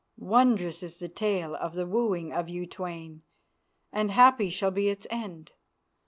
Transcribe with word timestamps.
Wondrous 0.17 0.81
is 0.81 0.97
the 0.97 1.07
tale 1.09 1.55
of 1.55 1.75
the 1.75 1.85
wooing 1.85 2.33
of 2.33 2.49
you 2.49 2.65
twain 2.65 3.21
and 3.93 4.09
happy 4.09 4.49
shall 4.49 4.71
be 4.71 4.89
its 4.89 5.05
end. 5.11 5.51